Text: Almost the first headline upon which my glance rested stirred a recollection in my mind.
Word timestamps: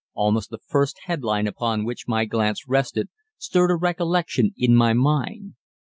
Almost 0.15 0.49
the 0.49 0.57
first 0.57 1.01
headline 1.05 1.45
upon 1.45 1.85
which 1.85 2.07
my 2.07 2.25
glance 2.25 2.67
rested 2.67 3.09
stirred 3.37 3.69
a 3.69 3.75
recollection 3.75 4.51
in 4.57 4.75
my 4.75 4.93
mind. 4.93 5.53